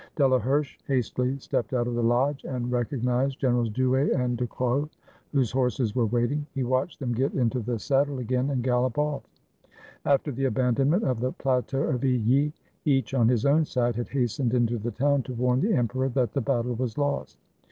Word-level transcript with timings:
Delaherche 0.15 0.79
hastily 0.87 1.37
stepped 1.37 1.73
out 1.75 1.85
of 1.87 1.93
the 1.93 2.01
lodge 2.01 2.43
and 2.43 2.71
rec 2.71 2.89
ognized 2.89 3.37
Generals 3.37 3.69
Douay 3.69 4.09
and 4.11 4.35
Ducrot, 4.35 4.89
whose 5.31 5.51
horses 5.51 5.93
were 5.93 6.07
waiting. 6.07 6.47
He 6.55 6.63
watched 6.63 6.99
them 6.99 7.13
get 7.13 7.35
into 7.35 7.59
the 7.59 7.77
saddle 7.77 8.17
again 8.17 8.49
and 8.49 8.63
gallop 8.63 8.97
off. 8.97 9.21
After 10.03 10.31
the 10.31 10.45
abandonment 10.45 11.03
of 11.03 11.19
the 11.19 11.31
plateau 11.33 11.83
of 11.83 12.03
Illy, 12.03 12.51
each, 12.83 13.13
on 13.13 13.27
his 13.29 13.45
own 13.45 13.63
side, 13.63 13.95
had 13.95 14.09
hastened 14.09 14.55
into 14.55 14.79
the 14.79 14.89
town 14.89 15.21
to 15.21 15.35
warn 15.35 15.61
the 15.61 15.75
emperor 15.75 16.09
that 16.09 16.33
the 16.33 16.41
battle 16.41 16.73
was 16.73 16.97
lost. 16.97 17.37